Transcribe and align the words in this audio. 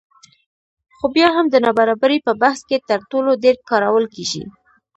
خو 0.97 1.05
بیا 1.15 1.29
هم 1.35 1.45
د 1.49 1.55
نابرابرۍ 1.65 2.19
په 2.25 2.31
بحث 2.41 2.59
کې 2.69 2.77
تر 2.89 2.99
ټولو 3.11 3.31
ډېر 3.43 3.55
کارول 3.69 4.05
کېږي 4.15 4.43